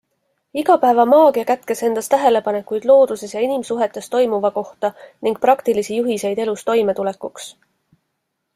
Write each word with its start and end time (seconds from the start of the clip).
Igapäevamaagia 0.59 1.43
kätkes 1.49 1.83
endas 1.87 2.09
tähelepanekuid 2.13 2.87
looduses 2.91 3.35
ja 3.37 3.43
inimsuhetes 3.49 4.09
toimuva 4.15 4.53
kohta 4.57 4.93
ning 5.29 5.39
praktilisi 5.47 6.01
juhiseid 6.01 6.45
elus 6.47 6.67
toimetulekuks. 6.71 7.51